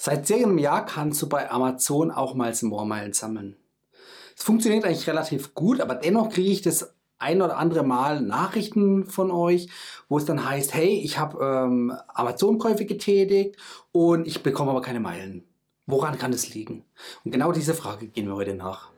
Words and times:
Seit 0.00 0.28
circa 0.28 0.44
einem 0.44 0.58
Jahr 0.58 0.86
kannst 0.86 1.20
du 1.20 1.28
bei 1.28 1.50
Amazon 1.50 2.12
auch 2.12 2.34
mal 2.34 2.54
More-Meilen 2.62 3.12
sammeln. 3.12 3.56
Es 4.36 4.44
funktioniert 4.44 4.84
eigentlich 4.84 5.08
relativ 5.08 5.54
gut, 5.54 5.80
aber 5.80 5.96
dennoch 5.96 6.30
kriege 6.30 6.50
ich 6.50 6.62
das 6.62 6.94
ein 7.18 7.42
oder 7.42 7.56
andere 7.56 7.82
Mal 7.82 8.20
Nachrichten 8.20 9.06
von 9.06 9.32
euch, 9.32 9.68
wo 10.08 10.16
es 10.16 10.24
dann 10.24 10.48
heißt, 10.48 10.72
hey, 10.72 11.00
ich 11.02 11.18
habe 11.18 11.44
ähm, 11.44 11.92
Amazon-Käufe 12.14 12.86
getätigt 12.86 13.56
und 13.90 14.28
ich 14.28 14.44
bekomme 14.44 14.70
aber 14.70 14.82
keine 14.82 15.00
Meilen. 15.00 15.44
Woran 15.86 16.16
kann 16.16 16.32
es 16.32 16.54
liegen? 16.54 16.84
Und 17.24 17.32
genau 17.32 17.50
diese 17.50 17.74
Frage 17.74 18.06
gehen 18.06 18.28
wir 18.28 18.36
heute 18.36 18.54
nach. 18.54 18.92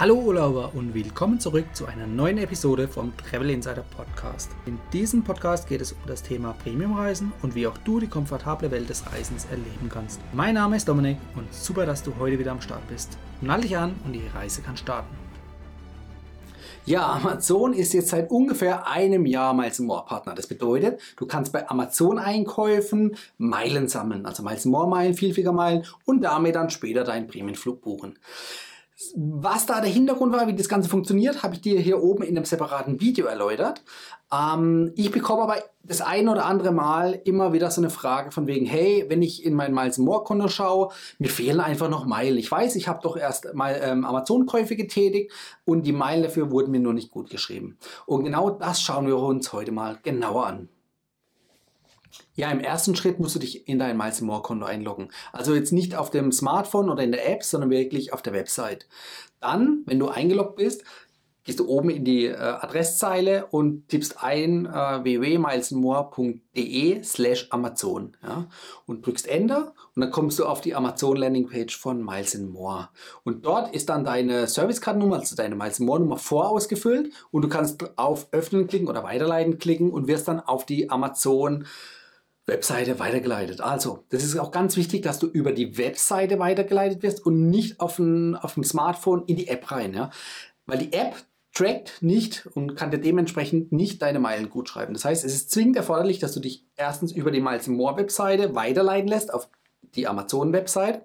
Hallo 0.00 0.14
Urlauber 0.14 0.70
und 0.72 0.94
willkommen 0.94 1.40
zurück 1.40 1.66
zu 1.74 1.84
einer 1.84 2.06
neuen 2.06 2.38
Episode 2.38 2.88
vom 2.88 3.12
Travel 3.18 3.50
Insider 3.50 3.84
Podcast. 3.94 4.50
In 4.64 4.78
diesem 4.94 5.22
Podcast 5.22 5.68
geht 5.68 5.82
es 5.82 5.92
um 5.92 5.98
das 6.06 6.22
Thema 6.22 6.54
Premiumreisen 6.54 7.34
und 7.42 7.54
wie 7.54 7.66
auch 7.66 7.76
du 7.76 8.00
die 8.00 8.06
komfortable 8.06 8.70
Welt 8.70 8.88
des 8.88 9.04
Reisens 9.12 9.44
erleben 9.50 9.90
kannst. 9.90 10.18
Mein 10.32 10.54
Name 10.54 10.76
ist 10.76 10.88
Dominik 10.88 11.18
und 11.36 11.52
super, 11.52 11.84
dass 11.84 12.02
du 12.02 12.14
heute 12.18 12.38
wieder 12.38 12.52
am 12.52 12.62
Start 12.62 12.80
bist. 12.88 13.18
Nall 13.42 13.60
dich 13.60 13.76
an 13.76 13.94
und 14.06 14.14
die 14.14 14.26
Reise 14.34 14.62
kann 14.62 14.78
starten. 14.78 15.14
Ja, 16.86 17.06
Amazon 17.06 17.74
ist 17.74 17.92
jetzt 17.92 18.08
seit 18.08 18.30
ungefähr 18.30 18.86
einem 18.86 19.26
Jahr 19.26 19.52
Miles 19.52 19.80
More 19.80 20.06
Partner. 20.06 20.34
Das 20.34 20.46
bedeutet, 20.46 20.98
du 21.18 21.26
kannst 21.26 21.52
bei 21.52 21.68
Amazon 21.68 22.18
Einkäufen 22.18 23.16
Meilen 23.36 23.86
sammeln, 23.86 24.24
also 24.24 24.42
Miles 24.42 24.64
More 24.64 24.88
Meilen, 24.88 25.12
Vielfliegermeilen 25.12 25.84
und 26.06 26.22
damit 26.22 26.54
dann 26.54 26.70
später 26.70 27.04
deinen 27.04 27.26
Prämienflug 27.26 27.82
buchen. 27.82 28.18
Was 29.16 29.66
da 29.66 29.80
der 29.80 29.90
Hintergrund 29.90 30.32
war, 30.32 30.46
wie 30.46 30.54
das 30.54 30.68
Ganze 30.68 30.88
funktioniert, 30.88 31.42
habe 31.42 31.54
ich 31.54 31.60
dir 31.60 31.80
hier 31.80 32.02
oben 32.02 32.22
in 32.22 32.36
einem 32.36 32.44
separaten 32.44 33.00
Video 33.00 33.26
erläutert. 33.26 33.82
Ähm, 34.32 34.92
ich 34.94 35.10
bekomme 35.10 35.42
aber 35.42 35.56
das 35.82 36.02
ein 36.02 36.28
oder 36.28 36.44
andere 36.44 36.70
Mal 36.70 37.20
immer 37.24 37.52
wieder 37.52 37.70
so 37.70 37.80
eine 37.80 37.90
Frage 37.90 38.30
von 38.30 38.46
wegen, 38.46 38.66
hey, 38.66 39.06
wenn 39.08 39.22
ich 39.22 39.44
in 39.44 39.54
mein 39.54 39.72
Miles 39.72 39.98
More 39.98 40.22
Konto 40.24 40.48
schaue, 40.48 40.90
mir 41.18 41.30
fehlen 41.30 41.60
einfach 41.60 41.88
noch 41.88 42.04
Meilen. 42.04 42.36
Ich 42.36 42.50
weiß, 42.50 42.76
ich 42.76 42.88
habe 42.88 43.00
doch 43.02 43.16
erst 43.16 43.54
mal 43.54 43.80
ähm, 43.82 44.04
Amazon-Käufe 44.04 44.76
getätigt 44.76 45.32
und 45.64 45.86
die 45.86 45.92
Meilen 45.92 46.22
dafür 46.22 46.50
wurden 46.50 46.70
mir 46.70 46.80
nur 46.80 46.94
nicht 46.94 47.10
gut 47.10 47.30
geschrieben. 47.30 47.78
Und 48.06 48.24
genau 48.24 48.50
das 48.50 48.82
schauen 48.82 49.06
wir 49.06 49.16
uns 49.16 49.52
heute 49.52 49.72
mal 49.72 49.98
genauer 50.02 50.46
an. 50.46 50.68
Ja, 52.34 52.50
im 52.50 52.60
ersten 52.60 52.96
Schritt 52.96 53.20
musst 53.20 53.34
du 53.34 53.38
dich 53.38 53.68
in 53.68 53.78
dein 53.78 53.96
Miles 53.96 54.20
More 54.20 54.42
Konto 54.42 54.66
einloggen. 54.66 55.10
Also 55.32 55.54
jetzt 55.54 55.72
nicht 55.72 55.94
auf 55.94 56.10
dem 56.10 56.32
Smartphone 56.32 56.90
oder 56.90 57.02
in 57.02 57.12
der 57.12 57.28
App, 57.28 57.44
sondern 57.44 57.70
wirklich 57.70 58.12
auf 58.12 58.22
der 58.22 58.32
Website. 58.32 58.88
Dann, 59.40 59.82
wenn 59.86 59.98
du 59.98 60.08
eingeloggt 60.08 60.56
bist, 60.56 60.84
gehst 61.44 61.58
du 61.58 61.66
oben 61.66 61.90
in 61.90 62.04
die 62.04 62.26
äh, 62.26 62.36
Adresszeile 62.36 63.46
und 63.46 63.88
tippst 63.88 64.22
ein 64.22 64.66
äh, 64.66 65.02
www.milesmore.de 65.02 67.02
slash 67.02 67.48
Amazon 67.50 68.16
ja, 68.22 68.46
und 68.86 69.06
drückst 69.06 69.26
Enter 69.26 69.72
und 69.94 70.02
dann 70.02 70.10
kommst 70.10 70.38
du 70.38 70.44
auf 70.44 70.60
die 70.60 70.74
Amazon 70.74 71.16
Landingpage 71.16 71.74
von 71.76 72.04
Miles 72.04 72.36
More. 72.38 72.90
Und 73.24 73.46
dort 73.46 73.74
ist 73.74 73.88
dann 73.88 74.04
deine 74.04 74.46
Servicekartennummer, 74.46 75.16
also 75.16 75.34
deine 75.34 75.56
Miles 75.56 75.80
More 75.80 76.00
Nummer 76.00 76.18
vorausgefüllt 76.18 77.10
und 77.30 77.42
du 77.42 77.48
kannst 77.48 77.98
auf 77.98 78.28
Öffnen 78.32 78.66
klicken 78.66 78.88
oder 78.88 79.02
Weiterleiten 79.02 79.58
klicken 79.58 79.90
und 79.90 80.08
wirst 80.08 80.28
dann 80.28 80.40
auf 80.40 80.66
die 80.66 80.90
Amazon 80.90 81.64
Webseite 82.50 82.98
weitergeleitet. 82.98 83.62
Also, 83.62 84.04
das 84.10 84.22
ist 84.22 84.36
auch 84.38 84.50
ganz 84.50 84.76
wichtig, 84.76 85.02
dass 85.02 85.18
du 85.18 85.26
über 85.26 85.52
die 85.52 85.78
Webseite 85.78 86.38
weitergeleitet 86.38 87.02
wirst 87.02 87.24
und 87.24 87.48
nicht 87.48 87.80
auf 87.80 87.96
dem, 87.96 88.36
auf 88.36 88.54
dem 88.54 88.64
Smartphone 88.64 89.24
in 89.26 89.36
die 89.36 89.48
App 89.48 89.70
rein. 89.70 89.94
Ja? 89.94 90.10
Weil 90.66 90.78
die 90.78 90.92
App 90.92 91.14
trackt 91.54 92.02
nicht 92.02 92.46
und 92.54 92.76
kann 92.76 92.90
dir 92.90 92.98
dementsprechend 92.98 93.72
nicht 93.72 94.02
deine 94.02 94.20
Meilen 94.20 94.50
gut 94.50 94.68
schreiben. 94.68 94.92
Das 94.92 95.04
heißt, 95.04 95.24
es 95.24 95.34
ist 95.34 95.50
zwingend 95.50 95.76
erforderlich, 95.76 96.18
dass 96.18 96.32
du 96.32 96.40
dich 96.40 96.66
erstens 96.76 97.12
über 97.12 97.30
die 97.30 97.40
Miles 97.40 97.66
More 97.66 97.96
Webseite 97.96 98.54
weiterleiten 98.54 99.08
lässt 99.08 99.32
auf 99.32 99.48
die 99.94 100.06
Amazon 100.06 100.52
Website. 100.52 101.02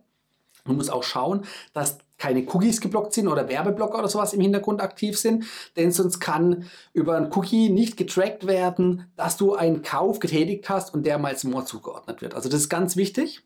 Du 0.65 0.73
musst 0.73 0.91
auch 0.91 1.03
schauen, 1.03 1.45
dass 1.73 1.99
keine 2.17 2.45
Cookies 2.47 2.81
geblockt 2.81 3.13
sind 3.13 3.27
oder 3.27 3.49
Werbeblocker 3.49 3.99
oder 3.99 4.07
sowas 4.07 4.33
im 4.33 4.41
Hintergrund 4.41 4.81
aktiv 4.81 5.19
sind, 5.19 5.45
denn 5.75 5.91
sonst 5.91 6.19
kann 6.19 6.65
über 6.93 7.17
ein 7.17 7.31
Cookie 7.33 7.69
nicht 7.69 7.97
getrackt 7.97 8.47
werden, 8.47 9.11
dass 9.15 9.37
du 9.37 9.55
einen 9.55 9.81
Kauf 9.81 10.19
getätigt 10.19 10.69
hast 10.69 10.93
und 10.93 11.05
der 11.05 11.17
mal 11.17 11.35
More 11.43 11.65
zugeordnet 11.65 12.21
wird. 12.21 12.33
Also 12.33 12.47
das 12.47 12.61
ist 12.61 12.69
ganz 12.69 12.95
wichtig. 12.95 13.43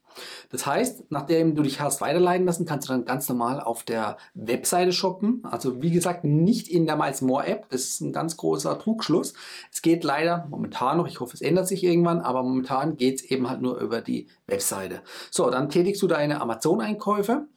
Das 0.52 0.66
heißt, 0.66 1.06
nachdem 1.10 1.56
du 1.56 1.64
dich 1.64 1.80
hast 1.80 2.02
weiterleiten 2.02 2.46
lassen, 2.46 2.66
kannst 2.66 2.88
du 2.88 2.94
dann 2.94 3.06
ganz 3.06 3.28
normal 3.30 3.60
auf 3.60 3.84
der 3.84 4.18
Webseite 4.34 4.92
shoppen. 4.92 5.44
Also 5.44 5.82
wie 5.82 5.92
gesagt, 5.92 6.24
nicht 6.24 6.68
in 6.68 6.86
der 6.86 6.98
Miles 6.98 7.22
More 7.22 7.48
App. 7.48 7.70
Das 7.70 7.82
ist 7.82 8.02
ein 8.02 8.14
ganz 8.14 8.38
großer 8.38 8.78
Trugschluss. 8.80 9.34
Es 9.72 9.82
geht 9.82 10.04
leider 10.04 10.48
momentan 10.50 10.98
noch, 10.98 11.08
ich 11.08 11.20
hoffe, 11.20 11.34
es 11.34 11.42
ändert 11.42 11.68
sich 11.68 11.84
irgendwann, 11.84 12.22
aber 12.22 12.44
momentan 12.44 12.98
geht 12.98 13.16
es 13.16 13.24
eben 13.24 13.50
halt 13.50 13.62
nur 13.62 13.80
über 13.80 14.02
die 14.02 14.28
Webseite. 14.48 15.02
So, 15.32 15.50
dann 15.50 15.70
tätigst 15.70 16.02
du 16.02 16.08
deine 16.08 16.42
Amazon-Einkäufe 16.42 17.48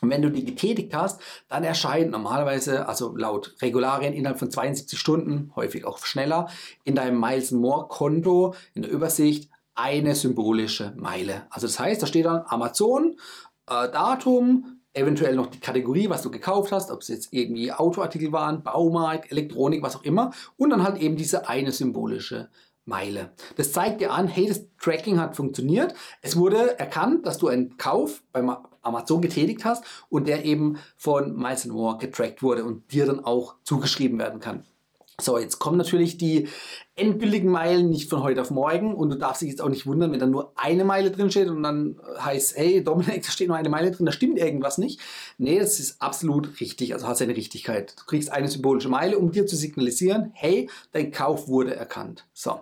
und 0.00 0.10
wenn 0.10 0.22
du 0.22 0.30
die 0.30 0.44
getätigt 0.44 0.94
hast, 0.94 1.20
dann 1.48 1.64
erscheint 1.64 2.10
normalerweise, 2.10 2.88
also 2.88 3.14
laut 3.16 3.54
Regularien 3.60 4.14
innerhalb 4.14 4.38
von 4.38 4.50
72 4.50 4.98
Stunden, 4.98 5.52
häufig 5.56 5.84
auch 5.84 5.98
schneller, 6.04 6.48
in 6.84 6.94
deinem 6.94 7.20
Miles 7.20 7.50
More 7.50 7.88
Konto 7.88 8.54
in 8.74 8.82
der 8.82 8.90
Übersicht 8.90 9.50
eine 9.74 10.14
symbolische 10.14 10.92
Meile. 10.96 11.46
Also 11.50 11.66
das 11.66 11.78
heißt, 11.78 12.02
da 12.02 12.06
steht 12.06 12.26
dann 12.26 12.42
Amazon, 12.46 13.16
äh, 13.68 13.88
Datum, 13.90 14.80
eventuell 14.92 15.36
noch 15.36 15.46
die 15.46 15.60
Kategorie, 15.60 16.10
was 16.10 16.22
du 16.22 16.30
gekauft 16.30 16.72
hast, 16.72 16.90
ob 16.90 17.02
es 17.02 17.08
jetzt 17.08 17.32
irgendwie 17.32 17.72
Autoartikel 17.72 18.32
waren, 18.32 18.62
Baumarkt, 18.62 19.30
Elektronik, 19.30 19.82
was 19.82 19.96
auch 19.96 20.02
immer. 20.02 20.32
Und 20.56 20.70
dann 20.70 20.82
halt 20.82 20.98
eben 20.98 21.16
diese 21.16 21.48
eine 21.48 21.72
symbolische 21.72 22.48
Meile. 22.84 23.30
Das 23.56 23.72
zeigt 23.72 24.00
dir 24.00 24.12
an, 24.12 24.26
hey, 24.26 24.46
das 24.46 24.66
Tracking 24.78 25.20
hat 25.20 25.36
funktioniert. 25.36 25.94
Es 26.22 26.36
wurde 26.36 26.78
erkannt, 26.78 27.24
dass 27.24 27.38
du 27.38 27.48
einen 27.48 27.76
Kauf 27.76 28.22
beim 28.32 28.50
Amazon 28.82 29.20
getätigt 29.20 29.64
hast 29.64 29.84
und 30.08 30.28
der 30.28 30.44
eben 30.44 30.78
von 30.96 31.36
Miles 31.36 31.66
More 31.66 31.98
getrackt 31.98 32.42
wurde 32.42 32.64
und 32.64 32.92
dir 32.92 33.06
dann 33.06 33.24
auch 33.24 33.56
zugeschrieben 33.64 34.18
werden 34.18 34.40
kann. 34.40 34.64
So, 35.20 35.38
jetzt 35.38 35.58
kommen 35.58 35.76
natürlich 35.76 36.16
die 36.16 36.48
endgültigen 36.96 37.50
Meilen 37.50 37.90
nicht 37.90 38.10
von 38.10 38.22
heute 38.22 38.40
auf 38.40 38.50
morgen 38.50 38.94
und 38.94 39.10
du 39.10 39.16
darfst 39.16 39.42
dich 39.42 39.50
jetzt 39.50 39.60
auch 39.60 39.68
nicht 39.68 39.86
wundern, 39.86 40.12
wenn 40.12 40.18
da 40.18 40.26
nur 40.26 40.52
eine 40.56 40.84
Meile 40.84 41.10
drin 41.10 41.30
steht 41.30 41.48
und 41.48 41.62
dann 41.62 42.00
heißt, 42.18 42.56
hey 42.56 42.82
Dominik, 42.82 43.22
da 43.26 43.30
steht 43.30 43.48
nur 43.48 43.56
eine 43.56 43.68
Meile 43.68 43.90
drin, 43.90 44.06
da 44.06 44.12
stimmt 44.12 44.38
irgendwas 44.38 44.78
nicht. 44.78 45.00
Nee, 45.38 45.58
das 45.58 45.78
ist 45.78 46.00
absolut 46.00 46.60
richtig, 46.60 46.94
also 46.94 47.06
hat 47.06 47.18
seine 47.18 47.36
Richtigkeit. 47.36 47.94
Du 47.98 48.04
kriegst 48.04 48.32
eine 48.32 48.48
symbolische 48.48 48.88
Meile, 48.88 49.18
um 49.18 49.30
dir 49.30 49.46
zu 49.46 49.56
signalisieren, 49.56 50.30
hey, 50.34 50.68
dein 50.92 51.10
Kauf 51.12 51.48
wurde 51.48 51.74
erkannt. 51.74 52.26
So. 52.32 52.60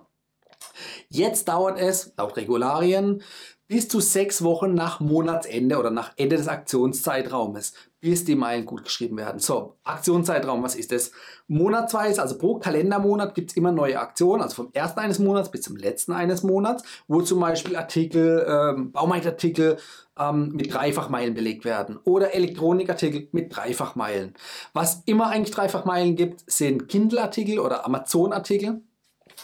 Jetzt 1.08 1.48
dauert 1.48 1.78
es, 1.78 2.12
laut 2.16 2.36
Regularien, 2.36 3.22
bis 3.68 3.86
zu 3.86 4.00
sechs 4.00 4.42
Wochen 4.42 4.72
nach 4.72 4.98
Monatsende 4.98 5.78
oder 5.78 5.90
nach 5.90 6.12
Ende 6.16 6.36
des 6.36 6.48
Aktionszeitraumes, 6.48 7.74
bis 8.00 8.24
die 8.24 8.34
Meilen 8.34 8.64
gut 8.64 8.84
geschrieben 8.84 9.18
werden. 9.18 9.40
So, 9.40 9.76
Aktionszeitraum, 9.84 10.62
was 10.62 10.74
ist 10.74 10.90
das? 10.90 11.12
Monatsweise, 11.48 12.22
also 12.22 12.38
pro 12.38 12.58
Kalendermonat 12.58 13.34
gibt 13.34 13.50
es 13.50 13.56
immer 13.56 13.70
neue 13.70 14.00
Aktionen, 14.00 14.42
also 14.42 14.56
vom 14.56 14.70
ersten 14.72 15.00
eines 15.00 15.18
Monats 15.18 15.50
bis 15.50 15.62
zum 15.62 15.76
letzten 15.76 16.12
eines 16.12 16.42
Monats, 16.42 16.82
wo 17.08 17.20
zum 17.20 17.40
Beispiel 17.40 17.76
Artikel, 17.76 18.46
ähm, 18.48 18.90
Baumarktartikel 18.92 19.76
ähm, 20.18 20.52
mit 20.54 20.72
Dreifachmeilen 20.72 21.34
belegt 21.34 21.66
werden 21.66 21.98
oder 22.04 22.34
Elektronikartikel 22.34 23.28
mit 23.32 23.54
Dreifachmeilen. 23.54 24.34
Was 24.72 25.02
immer 25.04 25.28
eigentlich 25.28 25.54
Dreifachmeilen 25.54 26.16
gibt, 26.16 26.50
sind 26.50 26.88
Kindle-Artikel 26.88 27.58
oder 27.58 27.84
Amazon-Artikel. 27.84 28.80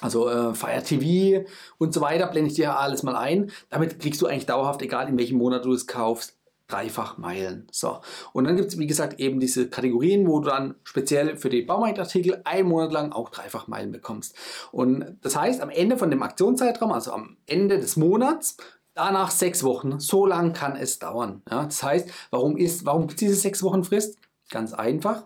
Also 0.04 0.28
äh, 0.28 0.54
Fire 0.54 0.82
TV 0.82 1.46
und 1.78 1.94
so 1.94 2.02
weiter 2.02 2.26
blende 2.26 2.50
ich 2.50 2.56
dir 2.56 2.78
alles 2.78 3.04
mal 3.04 3.16
ein. 3.16 3.50
Damit 3.70 4.00
kriegst 4.00 4.20
du 4.20 4.26
eigentlich 4.26 4.44
dauerhaft, 4.44 4.82
egal 4.82 5.08
in 5.08 5.16
welchem 5.16 5.38
Monat 5.38 5.64
du 5.64 5.72
es 5.72 5.86
kaufst, 5.86 6.36
dreifach 6.68 7.16
Meilen. 7.16 7.66
So. 7.72 8.00
Und 8.34 8.44
dann 8.44 8.56
gibt 8.56 8.68
es, 8.68 8.78
wie 8.78 8.86
gesagt, 8.86 9.18
eben 9.18 9.40
diese 9.40 9.70
Kategorien, 9.70 10.28
wo 10.28 10.40
du 10.40 10.50
dann 10.50 10.74
speziell 10.84 11.38
für 11.38 11.48
die 11.48 11.62
Baumarktartikel 11.62 12.42
einen 12.44 12.68
Monat 12.68 12.92
lang 12.92 13.12
auch 13.12 13.30
dreifach 13.30 13.66
Meilen 13.66 13.92
bekommst. 13.92 14.36
Und 14.72 15.16
das 15.22 15.36
heißt, 15.36 15.62
am 15.62 15.70
Ende 15.70 15.96
von 15.96 16.10
dem 16.10 16.22
Aktionszeitraum, 16.22 16.92
also 16.92 17.12
am 17.12 17.38
Ende 17.46 17.78
des 17.78 17.96
Monats, 17.96 18.58
danach 18.92 19.30
sechs 19.30 19.64
Wochen, 19.64 20.00
so 20.00 20.26
lang 20.26 20.52
kann 20.52 20.76
es 20.76 20.98
dauern. 20.98 21.40
Ja, 21.50 21.64
das 21.64 21.82
heißt, 21.82 22.10
warum 22.30 22.58
warum 22.58 23.06
gibt 23.06 23.12
es 23.22 23.26
diese 23.26 23.40
sechs 23.40 23.62
Wochen 23.62 23.84
Frist? 23.84 24.18
Ganz 24.50 24.74
einfach. 24.74 25.24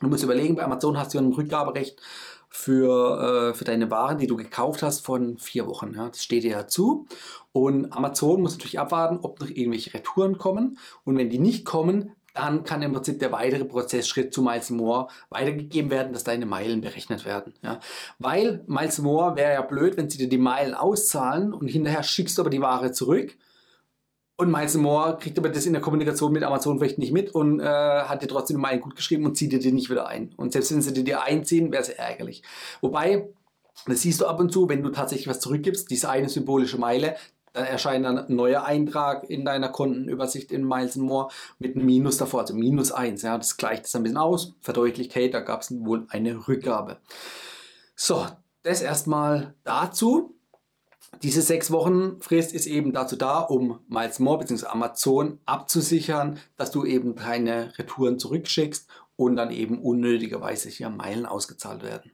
Du 0.00 0.08
musst 0.08 0.24
überlegen, 0.24 0.56
bei 0.56 0.64
Amazon 0.64 0.98
hast 0.98 1.12
du 1.12 1.18
ein 1.18 1.32
Rückgaberecht 1.32 2.00
für, 2.56 3.50
äh, 3.50 3.54
für 3.54 3.64
deine 3.64 3.90
Waren, 3.90 4.18
die 4.18 4.26
du 4.26 4.36
gekauft 4.36 4.82
hast, 4.82 5.04
von 5.04 5.38
vier 5.38 5.66
Wochen. 5.66 5.92
Ja. 5.94 6.08
Das 6.08 6.24
steht 6.24 6.42
dir 6.42 6.52
ja 6.52 6.66
zu. 6.66 7.06
Und 7.52 7.92
Amazon 7.92 8.40
muss 8.40 8.52
natürlich 8.52 8.80
abwarten, 8.80 9.18
ob 9.22 9.40
noch 9.40 9.48
irgendwelche 9.48 9.92
Retouren 9.92 10.38
kommen. 10.38 10.78
Und 11.04 11.16
wenn 11.18 11.28
die 11.28 11.38
nicht 11.38 11.64
kommen, 11.64 12.12
dann 12.34 12.64
kann 12.64 12.82
im 12.82 12.92
Prinzip 12.92 13.18
der 13.18 13.32
weitere 13.32 13.64
Prozessschritt 13.64 14.32
zu 14.32 14.42
Miles 14.42 14.70
More 14.70 15.08
weitergegeben 15.30 15.90
werden, 15.90 16.12
dass 16.12 16.24
deine 16.24 16.46
Meilen 16.46 16.80
berechnet 16.80 17.24
werden. 17.24 17.54
Ja. 17.62 17.78
Weil 18.18 18.64
Miles 18.66 18.98
More 18.98 19.36
wäre 19.36 19.52
ja 19.52 19.62
blöd, 19.62 19.96
wenn 19.96 20.10
sie 20.10 20.18
dir 20.18 20.28
die 20.28 20.38
Meilen 20.38 20.74
auszahlen 20.74 21.52
und 21.52 21.68
hinterher 21.68 22.02
schickst 22.02 22.38
du 22.38 22.42
aber 22.42 22.50
die 22.50 22.62
Ware 22.62 22.90
zurück 22.92 23.36
und 24.36 24.50
Miles 24.50 24.76
Moore 24.76 25.16
kriegt 25.18 25.38
aber 25.38 25.48
das 25.48 25.66
in 25.66 25.72
der 25.72 25.82
Kommunikation 25.82 26.32
mit 26.32 26.42
Amazon 26.42 26.78
vielleicht 26.78 26.98
nicht 26.98 27.12
mit 27.12 27.34
und 27.34 27.60
äh, 27.60 27.64
hat 27.64 28.22
dir 28.22 28.28
trotzdem 28.28 28.60
mal 28.60 28.78
gut 28.78 28.94
geschrieben 28.94 29.24
und 29.24 29.36
zieht 29.36 29.52
dir 29.52 29.60
den 29.60 29.74
nicht 29.74 29.90
wieder 29.90 30.08
ein. 30.08 30.34
Und 30.36 30.52
selbst 30.52 30.72
wenn 30.72 30.82
sie 30.82 31.04
dir 31.04 31.22
einziehen, 31.22 31.72
wäre 31.72 31.82
es 31.82 31.88
ärgerlich. 31.88 32.42
Wobei, 32.82 33.28
das 33.86 34.02
siehst 34.02 34.20
du 34.20 34.26
ab 34.26 34.38
und 34.38 34.52
zu, 34.52 34.68
wenn 34.68 34.82
du 34.82 34.90
tatsächlich 34.90 35.28
was 35.28 35.40
zurückgibst, 35.40 35.90
diese 35.90 36.10
eine 36.10 36.28
symbolische 36.28 36.78
Meile, 36.78 37.16
dann 37.54 37.64
erscheint 37.64 38.04
ein 38.04 38.24
neuer 38.28 38.64
Eintrag 38.64 39.24
in 39.30 39.46
deiner 39.46 39.70
Kontenübersicht 39.70 40.52
in 40.52 40.68
Miles 40.68 40.96
More 40.96 41.30
mit 41.58 41.74
einem 41.74 41.86
Minus 41.86 42.18
davor, 42.18 42.40
also 42.40 42.54
minus 42.54 42.92
1. 42.92 43.22
Ja, 43.22 43.38
das 43.38 43.56
gleicht 43.56 43.84
das 43.84 43.96
ein 43.96 44.02
bisschen 44.02 44.18
aus, 44.18 44.52
verdeutlicht, 44.60 45.14
hey, 45.14 45.30
da 45.30 45.40
gab 45.40 45.62
es 45.62 45.72
wohl 45.72 46.06
eine 46.10 46.46
Rückgabe. 46.46 46.98
So, 47.94 48.26
das 48.62 48.82
erstmal 48.82 49.54
dazu. 49.64 50.35
Diese 51.22 51.40
sechs 51.40 51.70
Wochen 51.70 52.20
Frist 52.20 52.52
ist 52.52 52.66
eben 52.66 52.92
dazu 52.92 53.16
da, 53.16 53.40
um 53.40 53.80
Miles 53.88 54.18
More 54.18 54.38
bzw. 54.38 54.66
Amazon 54.66 55.40
abzusichern, 55.46 56.38
dass 56.56 56.70
du 56.70 56.84
eben 56.84 57.14
keine 57.14 57.76
Retouren 57.78 58.18
zurückschickst 58.18 58.86
und 59.16 59.36
dann 59.36 59.50
eben 59.50 59.80
unnötigerweise 59.80 60.68
hier 60.68 60.90
Meilen 60.90 61.26
ausgezahlt 61.26 61.82
werden. 61.82 62.12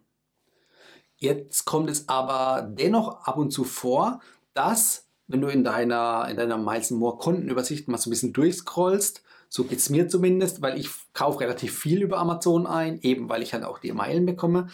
Jetzt 1.17 1.65
kommt 1.65 1.91
es 1.91 2.09
aber 2.09 2.69
dennoch 2.69 3.25
ab 3.27 3.39
und 3.39 3.51
zu 3.51 3.65
vor, 3.65 4.21
dass 4.55 5.07
wenn 5.29 5.41
du 5.41 5.49
in 5.49 5.65
deiner, 5.65 6.29
in 6.29 6.37
deiner 6.37 6.59
Miles 6.59 6.91
More 6.91 7.19
Kontenübersicht 7.19 7.89
mal 7.89 7.99
so 7.99 8.09
ein 8.09 8.13
bisschen 8.13 8.33
durchscrollst, 8.33 9.23
so 9.49 9.65
geht 9.65 9.79
es 9.79 9.91
mir 9.91 10.09
zumindest, 10.09 10.63
weil 10.63 10.79
ich 10.79 10.89
kaufe 11.13 11.41
relativ 11.41 11.79
viel 11.79 12.03
über 12.03 12.19
Amazon 12.19 12.67
ein, 12.67 13.01
eben 13.03 13.29
weil 13.29 13.43
ich 13.43 13.53
halt 13.53 13.65
auch 13.65 13.79
die 13.79 13.93
Meilen 13.93 14.27
bekomme. 14.27 14.69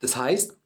Das 0.00 0.16
heißt, 0.16 0.56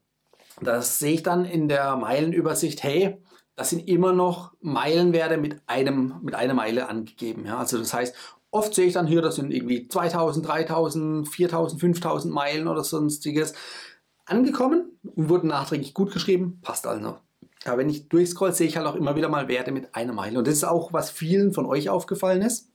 das 0.63 0.99
sehe 0.99 1.15
ich 1.15 1.23
dann 1.23 1.45
in 1.45 1.69
der 1.69 1.97
Meilenübersicht, 1.97 2.83
hey, 2.83 3.19
das 3.57 3.71
sind 3.71 3.89
immer 3.89 4.13
noch 4.13 4.55
Meilenwerte 4.61 5.37
mit, 5.37 5.61
einem, 5.67 6.15
mit 6.23 6.35
einer 6.35 6.55
Meile 6.55 6.89
angegeben. 6.89 7.45
Ja? 7.47 7.59
Also 7.59 7.79
das 7.79 7.93
heißt, 7.93 8.15
oft 8.51 8.75
sehe 8.75 8.87
ich 8.87 8.95
dann 8.95 9.07
hier, 9.07 9.23
das 9.23 9.37
sind 9.37 9.53
irgendwie 9.53 9.87
2000, 9.87 10.47
3000, 10.47 11.29
4000, 11.29 11.81
5000 11.81 12.35
Meilen 12.35 12.69
oder 12.69 12.85
sonstiges 12.85 13.55
angekommen 14.25 14.99
und 15.03 15.29
wurden 15.29 15.49
nachträglich 15.49 15.95
gut 15.95 16.13
geschrieben, 16.13 16.59
passt 16.63 16.87
also. 16.87 17.19
Aber 17.65 17.79
wenn 17.79 17.91
ich 17.91 18.09
durchscroll, 18.09 18.53
sehe 18.53 18.67
ich 18.67 18.77
halt 18.77 18.87
auch 18.87 18.95
immer 18.95 19.17
wieder 19.17 19.29
mal 19.29 19.49
Werte 19.49 19.73
mit 19.73 19.95
einer 19.95 20.15
Meile. 20.15 20.39
Und 20.39 20.47
das 20.47 20.55
ist 20.55 20.65
auch, 20.65 20.93
was 20.93 21.11
vielen 21.11 21.53
von 21.53 21.67
euch 21.67 21.91
aufgefallen 21.91 22.41
ist. 22.43 22.71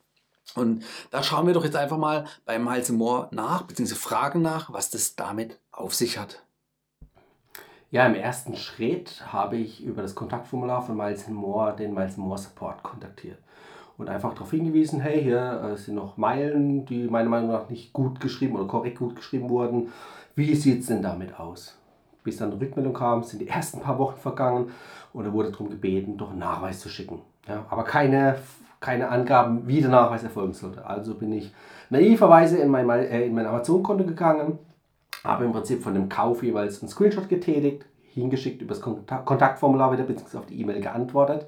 Und 0.54 0.84
da 1.10 1.24
schauen 1.24 1.48
wir 1.48 1.56
doch 1.56 1.64
jetzt 1.66 1.76
einfach 1.76 1.98
mal 1.98 2.26
beim 2.46 2.64
Miles 2.64 2.92
More 2.92 3.30
nach, 3.32 3.64
beziehungsweise 3.64 4.00
fragen 4.00 4.44
nach, 4.44 4.72
was 4.72 4.92
das 4.92 5.16
damit 5.16 5.60
auf 5.72 5.96
sich 5.96 6.20
hat. 6.20 6.45
Ja, 7.96 8.06
im 8.08 8.16
ersten 8.16 8.58
Schritt 8.58 9.24
habe 9.32 9.56
ich 9.56 9.82
über 9.82 10.02
das 10.02 10.16
Kontaktformular 10.16 10.82
von 10.82 10.98
Miles 10.98 11.30
More 11.30 11.74
den 11.74 11.94
Miles 11.94 12.18
More 12.18 12.38
Support 12.38 12.84
kontaktiert 12.84 13.38
und 13.98 14.10
einfach 14.10 14.34
darauf 14.34 14.52
hingewiesen, 14.52 15.00
hey, 15.00 15.24
hier 15.24 15.62
äh, 15.64 15.78
sind 15.78 15.96
noch 15.96 16.18
Meilen, 16.18 16.86
die 16.86 17.08
meiner 17.08 17.30
Meinung 17.30 17.52
nach 17.52 17.70
nicht 17.70 17.94
gut 17.94 18.20
geschrieben 18.20 18.58
oder 18.58 18.68
korrekt 18.68 19.00
gut 19.00 19.16
geschrieben 19.16 19.50
wurden. 19.50 19.94
Wie 20.36 20.54
sieht 20.56 20.82
es 20.82 20.88
denn 20.88 21.02
damit 21.02 21.40
aus? 21.40 21.80
Bis 22.22 22.36
dann 22.36 22.52
eine 22.52 22.60
Rückmeldung 22.60 22.92
kam, 22.92 23.24
sind 23.24 23.40
die 23.40 23.48
ersten 23.48 23.80
paar 23.80 23.98
Wochen 23.98 24.20
vergangen 24.20 24.72
und 25.14 25.24
da 25.24 25.32
wurde 25.32 25.52
darum 25.52 25.70
gebeten, 25.70 26.18
doch 26.18 26.32
einen 26.32 26.40
Nachweis 26.40 26.82
zu 26.82 26.90
schicken. 26.90 27.22
Ja, 27.48 27.66
aber 27.70 27.86
keine, 27.86 28.40
keine 28.82 29.08
Angaben, 29.08 29.70
wie 29.70 29.80
der 29.80 29.92
Nachweis 29.92 30.22
erfolgen 30.22 30.52
sollte. 30.52 30.86
Also 30.86 31.14
bin 31.14 31.32
ich 31.32 31.54
naiverweise 31.90 32.58
in 32.58 32.68
mein, 32.68 32.90
äh, 32.90 33.26
in 33.26 33.34
mein 33.34 33.46
Amazon-Konto 33.46 34.04
gegangen, 34.04 34.60
habe 35.26 35.46
im 35.46 35.52
Prinzip 35.52 35.84
von 35.84 35.94
dem 35.94 36.10
Kauf 36.10 36.44
jeweils 36.44 36.82
einen 36.82 36.90
Screenshot 36.90 37.30
getätigt, 37.30 37.86
hingeschickt 38.14 38.62
über 38.62 38.74
das 38.74 38.82
Kontaktformular 38.82 39.92
wieder, 39.92 40.04
beziehungsweise 40.04 40.40
auf 40.40 40.46
die 40.46 40.60
E-Mail 40.62 40.82
geantwortet. 40.82 41.46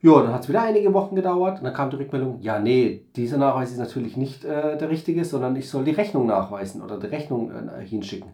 Ja, 0.00 0.22
dann 0.22 0.32
hat 0.32 0.42
es 0.42 0.48
wieder 0.48 0.62
einige 0.62 0.94
Wochen 0.94 1.16
gedauert 1.16 1.58
und 1.58 1.64
dann 1.64 1.74
kam 1.74 1.90
die 1.90 1.96
Rückmeldung, 1.96 2.38
ja, 2.40 2.60
nee, 2.60 3.04
dieser 3.16 3.36
Nachweis 3.36 3.72
ist 3.72 3.78
natürlich 3.78 4.16
nicht 4.16 4.44
äh, 4.44 4.78
der 4.78 4.90
richtige, 4.90 5.24
sondern 5.24 5.56
ich 5.56 5.68
soll 5.68 5.82
die 5.82 5.90
Rechnung 5.90 6.26
nachweisen 6.26 6.82
oder 6.82 7.00
die 7.00 7.06
Rechnung 7.06 7.50
äh, 7.50 7.84
hinschicken. 7.84 8.30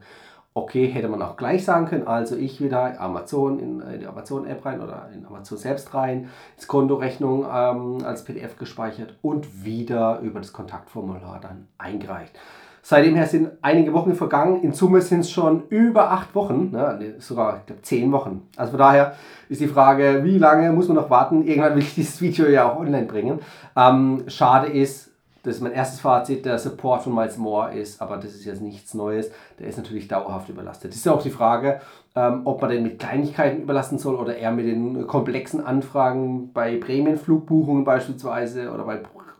Okay, 0.53 0.87
hätte 0.87 1.09
man 1.09 1.23
auch 1.23 1.37
gleich 1.37 1.65
sagen 1.65 1.87
können, 1.87 2.07
also 2.07 2.37
ich 2.37 2.61
wieder 2.61 3.01
Amazon 3.01 3.59
in, 3.59 3.81
in 3.81 4.01
die 4.01 4.07
Amazon-App 4.07 4.65
rein 4.65 4.83
oder 4.83 5.09
in 5.13 5.27
Amazon 5.27 5.57
selbst 5.59 5.95
rein, 5.95 6.29
ins 6.57 6.69
Kontorechnung 6.69 7.47
ähm, 7.51 8.05
als 8.05 8.25
PDF 8.25 8.57
gespeichert 8.57 9.17
und 9.23 9.65
wieder 9.65 10.21
über 10.21 10.41
das 10.41 10.53
Kontaktformular 10.53 11.41
dann 11.41 11.67
eingereicht. 11.79 12.39
Seitdem 12.87 13.15
her 13.15 13.27
sind 13.27 13.49
einige 13.63 13.95
Wochen 13.95 14.15
vergangen. 14.15 14.63
In 14.63 14.75
Summe 14.75 15.01
sind 15.01 15.21
es 15.21 15.31
schon 15.31 15.63
über 15.71 16.11
acht 16.11 16.35
Wochen, 16.35 16.71
ne, 16.71 17.15
sogar 17.19 17.57
ich 17.57 17.67
glaube 17.67 17.81
zehn 17.81 18.13
Wochen. 18.13 18.47
Also 18.59 18.73
von 18.73 18.79
daher 18.79 19.15
ist 19.49 19.63
die 19.63 19.69
Frage, 19.69 20.21
wie 20.23 20.37
lange 20.37 20.71
muss 20.71 20.89
man 20.89 20.99
noch 20.99 21.09
warten? 21.09 21.47
Irgendwann 21.47 21.77
will 21.77 21.83
ich 21.83 21.95
dieses 21.95 22.21
Video 22.21 22.47
ja 22.47 22.71
auch 22.71 22.79
online 22.79 23.07
bringen. 23.07 23.39
Ähm, 23.75 24.25
schade 24.27 24.67
ist, 24.67 25.13
das 25.45 25.57
ist 25.57 25.63
mein 25.63 25.73
erstes 25.73 26.01
Fazit, 26.01 26.45
der 26.45 26.59
Support 26.59 27.05
von 27.05 27.15
Miles 27.15 27.39
More 27.39 27.73
ist, 27.73 28.03
aber 28.03 28.19
das 28.19 28.35
ist 28.35 28.45
jetzt 28.45 28.61
nichts 28.61 28.93
Neues, 28.93 29.31
der 29.59 29.69
ist 29.69 29.79
natürlich 29.79 30.07
dauerhaft 30.07 30.51
überlastet. 30.51 30.91
Das 30.91 30.97
ist 30.97 31.07
ja 31.07 31.13
auch 31.13 31.23
die 31.23 31.31
Frage, 31.31 31.81
ähm, 32.15 32.43
ob 32.45 32.61
man 32.61 32.71
den 32.71 32.83
mit 32.83 32.99
Kleinigkeiten 32.99 33.63
überlassen 33.63 33.97
soll 33.97 34.15
oder 34.17 34.37
eher 34.37 34.53
mit 34.53 34.67
den 34.67 35.07
komplexen 35.07 35.65
Anfragen 35.65 36.53
bei 36.53 36.77
Prämienflugbuchungen 36.77 37.85
beispielsweise 37.85 38.71
oder 38.71 38.85
bei 38.85 38.97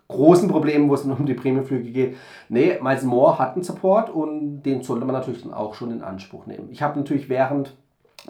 großen 0.09 0.49
Problemen, 0.49 0.89
wo 0.89 0.95
es 0.95 1.03
um 1.03 1.27
die 1.27 1.35
Prämienflüge 1.35 1.91
geht. 1.91 2.17
Nee, 2.49 2.79
Miles 2.83 3.05
More 3.05 3.39
hat 3.39 3.55
einen 3.55 3.65
Support 3.65 4.11
und 4.11 4.63
den 4.63 4.83
sollte 4.83 5.05
man 5.05 5.15
natürlich 5.15 5.43
dann 5.43 5.55
auch 5.55 5.75
schon 5.75 5.91
in 5.91 6.03
Anspruch 6.03 6.47
nehmen. 6.47 6.69
Ich 6.71 6.83
habe 6.83 6.99
natürlich 6.99 7.29
während 7.29 7.75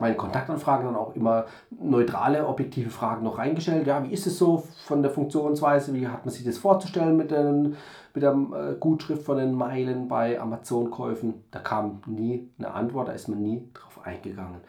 meinen 0.01 0.17
Kontaktanfragen 0.17 0.87
dann 0.87 0.97
auch 0.97 1.15
immer 1.15 1.47
neutrale, 1.71 2.47
objektive 2.47 2.91
Fragen 2.91 3.25
noch 3.25 3.39
reingestellt. 3.39 3.87
Ja, 3.87 4.03
wie 4.03 4.13
ist 4.13 4.27
es 4.27 4.39
so 4.39 4.65
von 4.87 5.03
der 5.03 5.11
Funktionsweise? 5.11 5.95
Wie 5.95 6.09
hat 6.09 6.25
man 6.25 6.35
sich 6.35 6.45
das 6.45 6.59
vorzustellen 6.59 7.17
mit, 7.17 7.31
den, 7.31 7.77
mit 8.13 8.23
der 8.23 8.33
äh, 8.33 8.75
Gutschrift 8.79 9.23
von 9.23 9.37
den 9.37 9.55
Meilen 9.55 10.09
bei 10.09 10.41
Amazon-Käufen? 10.41 11.45
Da 11.51 11.61
kam 11.61 12.03
nie 12.07 12.51
eine 12.59 12.73
Antwort, 12.73 13.09
da 13.09 13.13
ist 13.13 13.29
man 13.29 13.41
nie 13.41 13.69
drauf 13.73 14.01
eingegangen. 14.05 14.61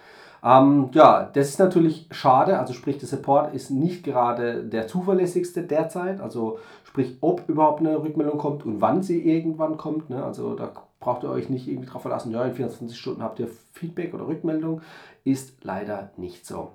Ähm, 0.46 0.90
ja, 0.94 1.30
das 1.34 1.50
ist 1.50 1.60
natürlich 1.60 2.08
schade. 2.12 2.60
Also 2.60 2.74
sprich, 2.74 3.00
der 3.00 3.08
Support 3.08 3.56
ist 3.56 3.72
nicht 3.72 4.04
gerade 4.04 4.64
der 4.64 4.88
zuverlässigste 4.88 5.64
derzeit. 5.64 6.22
Also 6.22 6.60
sprich, 6.84 7.18
ob 7.22 7.50
überhaupt 7.50 7.80
eine 7.80 8.02
Rückmeldung 8.02 8.38
kommt 8.38 8.64
und 8.64 8.80
wann 8.80 9.02
sie 9.02 9.20
irgendwann 9.20 9.78
kommt. 9.78 10.12
Ne? 10.12 10.24
Also 10.24 10.54
da 10.54 10.72
braucht 11.00 11.24
ihr 11.24 11.30
euch 11.30 11.50
nicht 11.50 11.68
irgendwie 11.68 11.88
darauf 11.88 12.04
verlassen, 12.04 12.32
ja, 12.32 12.44
in 12.46 12.54
24 12.54 12.98
Stunden 12.98 13.24
habt 13.24 13.40
ihr 13.40 13.50
Feedback 13.74 14.14
oder 14.14 14.28
Rückmeldung. 14.28 14.82
Ist 15.24 15.64
leider 15.64 16.12
nicht 16.18 16.46
so. 16.46 16.72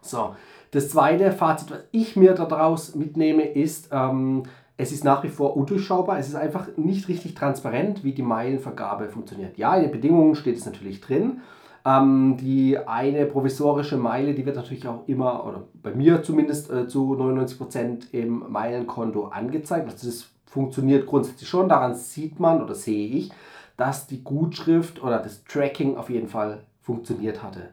So, 0.00 0.34
das 0.72 0.88
zweite 0.88 1.30
Fazit, 1.30 1.70
was 1.70 1.80
ich 1.92 2.16
mir 2.16 2.32
daraus 2.32 2.94
mitnehme, 2.94 3.44
ist, 3.44 3.90
ähm, 3.92 4.44
es 4.76 4.90
ist 4.90 5.04
nach 5.04 5.22
wie 5.22 5.28
vor 5.28 5.56
undurchschaubar. 5.56 6.18
Es 6.18 6.28
ist 6.28 6.34
einfach 6.34 6.68
nicht 6.76 7.08
richtig 7.08 7.34
transparent, 7.34 8.02
wie 8.02 8.14
die 8.14 8.22
Meilenvergabe 8.22 9.10
funktioniert. 9.10 9.58
Ja, 9.58 9.76
in 9.76 9.82
den 9.82 9.92
Bedingungen 9.92 10.34
steht 10.34 10.56
es 10.56 10.66
natürlich 10.66 11.00
drin. 11.00 11.42
Ähm, 11.84 12.36
die 12.36 12.78
eine 12.78 13.26
provisorische 13.26 13.96
Meile, 13.96 14.34
die 14.34 14.46
wird 14.46 14.56
natürlich 14.56 14.86
auch 14.86 15.06
immer, 15.08 15.44
oder 15.46 15.64
bei 15.74 15.92
mir 15.92 16.22
zumindest 16.22 16.70
äh, 16.70 16.86
zu 16.86 17.14
99 17.14 17.58
Prozent 17.58 18.14
im 18.14 18.50
Meilenkonto 18.50 19.26
angezeigt. 19.26 19.90
Also 19.90 20.06
das 20.06 20.30
funktioniert 20.46 21.06
grundsätzlich 21.06 21.48
schon. 21.48 21.68
Daran 21.68 21.94
sieht 21.94 22.38
man 22.38 22.62
oder 22.62 22.74
sehe 22.74 23.08
ich, 23.08 23.32
dass 23.76 24.06
die 24.06 24.22
Gutschrift 24.22 25.02
oder 25.02 25.18
das 25.18 25.42
Tracking 25.44 25.96
auf 25.96 26.10
jeden 26.10 26.28
Fall 26.28 26.60
funktioniert 26.80 27.42
hatte. 27.42 27.70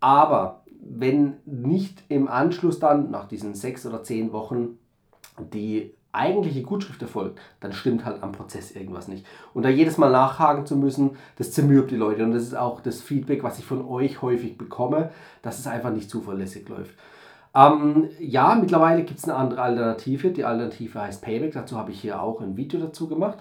Aber 0.00 0.62
wenn 0.82 1.38
nicht 1.44 2.04
im 2.08 2.28
Anschluss 2.28 2.78
dann 2.78 3.10
nach 3.10 3.26
diesen 3.26 3.54
sechs 3.54 3.84
oder 3.84 4.02
zehn 4.02 4.32
Wochen 4.32 4.78
die 5.52 5.94
eigentliche 6.12 6.62
Gutschrift 6.62 7.00
erfolgt, 7.02 7.38
dann 7.60 7.72
stimmt 7.72 8.04
halt 8.04 8.22
am 8.22 8.32
Prozess 8.32 8.72
irgendwas 8.72 9.08
nicht. 9.08 9.26
Und 9.54 9.62
da 9.62 9.68
jedes 9.68 9.96
Mal 9.98 10.10
nachhaken 10.10 10.66
zu 10.66 10.76
müssen, 10.76 11.16
das 11.36 11.52
zermürbt 11.52 11.90
die 11.90 11.96
Leute. 11.96 12.24
Und 12.24 12.32
das 12.32 12.42
ist 12.42 12.56
auch 12.56 12.80
das 12.80 13.00
Feedback, 13.00 13.42
was 13.42 13.58
ich 13.58 13.64
von 13.64 13.86
euch 13.86 14.22
häufig 14.22 14.58
bekomme, 14.58 15.10
dass 15.42 15.58
es 15.58 15.66
einfach 15.66 15.92
nicht 15.92 16.10
zuverlässig 16.10 16.68
läuft. 16.68 16.94
Ähm, 17.54 18.08
ja, 18.18 18.54
mittlerweile 18.54 19.04
gibt 19.04 19.18
es 19.18 19.24
eine 19.24 19.36
andere 19.36 19.62
Alternative. 19.62 20.30
Die 20.30 20.44
Alternative 20.44 21.00
heißt 21.00 21.22
Payback. 21.22 21.52
Dazu 21.52 21.76
habe 21.76 21.90
ich 21.90 22.00
hier 22.00 22.22
auch 22.22 22.40
ein 22.40 22.56
Video 22.56 22.80
dazu 22.80 23.08
gemacht. 23.08 23.38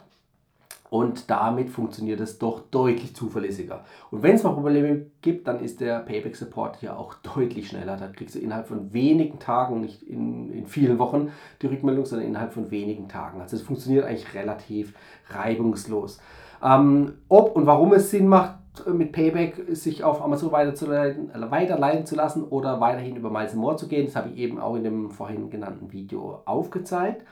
Und 0.90 1.30
damit 1.30 1.70
funktioniert 1.70 2.20
es 2.20 2.40
doch 2.40 2.62
deutlich 2.72 3.16
zuverlässiger. 3.16 3.84
Und 4.10 4.24
wenn 4.24 4.36
es 4.36 4.44
mal 4.44 4.54
Probleme 4.54 5.06
gibt, 5.22 5.48
dann 5.48 5.60
ist 5.60 5.82
der 5.82 6.00
Payback 6.00 6.36
Support 6.36 6.78
hier 6.78 6.98
auch 6.98 7.14
deutlich 7.36 7.68
schneller. 7.68 7.96
Da 7.96 8.08
kriegst 8.08 8.36
du 8.36 8.40
innerhalb 8.40 8.68
von 8.68 8.92
wenigen 8.92 9.40
Tagen, 9.40 9.82
nicht 9.82 10.02
in, 10.04 10.52
in 10.52 10.66
vielen 10.66 10.98
Wochen 10.98 11.32
die 11.62 11.68
Rückmeldung, 11.68 12.06
sondern 12.06 12.28
innerhalb 12.28 12.54
von 12.54 12.72
wenigen 12.72 13.08
Tagen. 13.08 13.40
Also 13.40 13.56
es 13.56 13.62
funktioniert 13.62 14.06
eigentlich 14.06 14.34
relativ 14.34 14.94
reibungslos. 15.30 16.20
Ähm, 16.64 17.14
ob 17.28 17.56
und 17.56 17.68
warum 17.68 17.94
es 17.94 18.10
Sinn 18.10 18.28
macht, 18.28 18.56
mit 18.88 19.12
Payback 19.12 19.76
sich 19.76 20.04
auf 20.04 20.22
Amazon 20.22 20.52
weiterzuleiten, 20.52 21.32
äh, 21.32 21.52
weiterleiten 21.52 22.06
zu 22.06 22.16
lassen 22.16 22.44
oder 22.44 22.80
weiterhin 22.80 23.16
über 23.16 23.30
Miles 23.30 23.54
More 23.54 23.76
zu 23.76 23.88
gehen, 23.88 24.06
das 24.06 24.16
habe 24.16 24.30
ich 24.30 24.38
eben 24.38 24.60
auch 24.60 24.76
in 24.76 24.84
dem 24.84 25.12
vorhin 25.12 25.50
genannten 25.50 25.92
Video 25.92 26.42
aufgezeigt. 26.46 27.26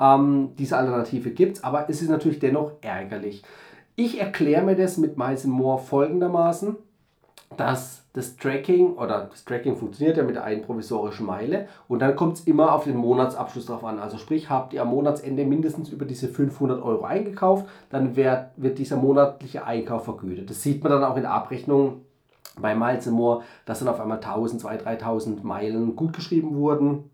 Ähm, 0.00 0.50
diese 0.58 0.76
Alternative 0.76 1.30
gibt 1.30 1.58
es, 1.58 1.64
aber 1.64 1.88
es 1.88 2.02
ist 2.02 2.10
natürlich 2.10 2.38
dennoch 2.38 2.72
ärgerlich. 2.80 3.42
Ich 3.94 4.20
erkläre 4.20 4.62
mir 4.62 4.76
das 4.76 4.98
mit 4.98 5.16
Miles 5.16 5.44
More 5.44 5.78
folgendermaßen, 5.78 6.76
dass 7.56 8.04
das 8.12 8.36
Tracking 8.36 8.94
oder 8.94 9.28
das 9.30 9.44
Tracking 9.44 9.76
funktioniert 9.76 10.16
ja 10.16 10.22
mit 10.22 10.36
einer 10.36 10.62
provisorischen 10.62 11.26
Meile 11.26 11.68
und 11.86 12.00
dann 12.00 12.16
kommt 12.16 12.38
es 12.38 12.46
immer 12.46 12.72
auf 12.72 12.84
den 12.84 12.96
Monatsabschluss 12.96 13.66
drauf 13.66 13.84
an. 13.84 13.98
Also 13.98 14.18
sprich, 14.18 14.50
habt 14.50 14.72
ihr 14.72 14.82
am 14.82 14.88
Monatsende 14.88 15.44
mindestens 15.44 15.90
über 15.90 16.04
diese 16.04 16.28
500 16.28 16.82
Euro 16.82 17.04
eingekauft, 17.04 17.66
dann 17.90 18.16
wird, 18.16 18.48
wird 18.56 18.78
dieser 18.78 18.96
monatliche 18.96 19.64
Einkauf 19.64 20.04
vergütet. 20.04 20.50
Das 20.50 20.62
sieht 20.62 20.82
man 20.82 20.92
dann 20.92 21.04
auch 21.04 21.16
in 21.16 21.22
der 21.22 21.32
Abrechnung 21.32 22.02
bei 22.58 22.74
Miles 22.74 23.06
More, 23.06 23.42
dass 23.64 23.78
dann 23.78 23.88
auf 23.88 24.00
einmal 24.00 24.18
1000, 24.18 24.62
2000, 24.62 24.84
3000 24.86 25.44
Meilen 25.44 25.94
gut 25.94 26.14
geschrieben 26.14 26.56
wurden 26.56 27.10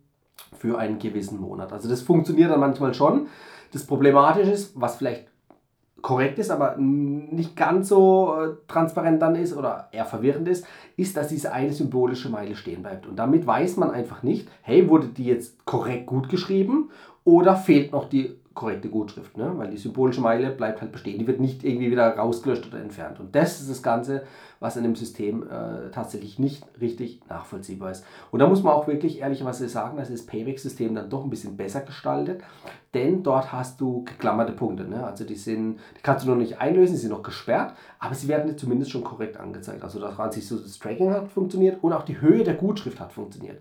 für 0.57 0.79
einen 0.79 0.99
gewissen 0.99 1.41
Monat. 1.41 1.73
Also 1.73 1.89
das 1.89 2.03
funktioniert 2.03 2.51
dann 2.51 2.61
manchmal 2.61 2.95
schon. 2.95 3.27
Das 3.73 3.85
Problematische 3.85 4.51
ist, 4.51 4.81
was 4.81 4.97
vielleicht 4.97 5.27
korrekt 6.03 6.39
ist, 6.39 6.51
aber 6.51 6.77
nicht 6.77 7.57
ganz 7.57 7.89
so 7.89 8.35
äh, 8.35 8.49
transparent 8.67 9.23
dann 9.23 9.37
ist 9.37 9.57
oder 9.57 9.89
eher 9.93 10.05
verwirrend 10.05 10.49
ist, 10.49 10.67
ist, 10.97 11.17
dass 11.17 11.29
diese 11.29 11.53
eine 11.53 11.73
symbolische 11.73 12.29
Meile 12.29 12.57
stehen 12.57 12.83
bleibt. 12.83 13.07
Und 13.07 13.17
damit 13.17 13.47
weiß 13.47 13.77
man 13.77 13.93
einfach 13.93 14.23
nicht, 14.23 14.49
hey, 14.63 14.89
wurde 14.89 15.07
die 15.07 15.25
jetzt 15.25 15.65
korrekt 15.65 16.07
gut 16.07 16.29
geschrieben 16.29 16.91
oder 17.25 17.57
fehlt 17.57 17.93
noch 17.93 18.09
die 18.09 18.37
korrekte 18.55 18.89
Gutschrift, 18.89 19.37
ne? 19.37 19.53
weil 19.57 19.71
die 19.71 19.77
symbolische 19.77 20.21
Meile 20.21 20.51
bleibt 20.51 20.81
halt 20.81 20.93
bestehen. 20.93 21.19
Die 21.19 21.27
wird 21.27 21.41
nicht 21.41 21.65
irgendwie 21.65 21.91
wieder 21.91 22.17
rausgelöscht 22.17 22.67
oder 22.67 22.81
entfernt. 22.81 23.21
Und 23.21 23.35
das 23.35 23.61
ist 23.61 23.71
das 23.71 23.83
Ganze, 23.83 24.23
was 24.61 24.77
in 24.77 24.83
dem 24.83 24.95
System 24.95 25.43
äh, 25.43 25.91
tatsächlich 25.91 26.39
nicht 26.39 26.65
richtig 26.81 27.21
nachvollziehbar 27.29 27.91
ist. 27.91 28.05
Und 28.31 28.41
da 28.41 28.47
muss 28.47 28.63
man 28.63 28.73
auch 28.75 28.87
wirklich 28.87 29.21
ehrlicherweise 29.21 29.69
sagen, 29.69 29.97
dass 29.97 30.11
das 30.11 30.27
Payback-System 30.27 30.95
dann 30.95 31.11
doch 31.11 31.25
ein 31.25 31.31
bisschen 31.31 31.57
besser 31.57 31.81
gestaltet, 31.81 32.43
denn 32.95 33.23
dort 33.23 33.53
hast 33.53 33.81
du 33.81 34.05
geklammerte 34.05 34.53
Punkte. 34.53 34.85
Ne? 34.85 35.05
Also 35.05 35.25
die 35.25 35.35
sind, 35.35 35.79
die 35.97 36.03
kannst 36.03 36.25
du 36.25 36.31
noch 36.31 36.37
nicht 36.37 36.61
einlösen, 36.61 36.95
die 36.95 37.01
sind 37.01 37.11
noch 37.11 37.23
gesperrt, 37.23 37.75
aber 37.99 38.15
sie 38.15 38.29
werden 38.29 38.57
zumindest 38.57 38.91
schon 38.91 39.05
korrekt 39.05 39.39
angezeigt. 39.39 39.83
Also 39.83 39.99
daran 39.99 40.31
sich 40.31 40.47
so 40.47 40.59
das 40.59 40.79
Tracking 40.79 41.11
hat 41.11 41.29
funktioniert 41.29 41.83
und 41.83 41.93
auch 41.93 42.05
die 42.05 42.21
Höhe 42.21 42.45
der 42.45 42.55
Gutschrift 42.55 43.01
hat 43.01 43.13
funktioniert. 43.13 43.61